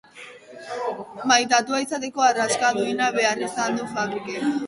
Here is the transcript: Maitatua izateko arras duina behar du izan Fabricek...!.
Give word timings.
Maitatua 1.31 1.81
izateko 1.83 2.25
arras 2.29 2.55
duina 2.79 3.09
behar 3.19 3.43
du 3.43 3.49
izan 3.53 3.79
Fabricek...!. 3.93 4.51